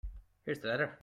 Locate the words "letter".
0.69-0.97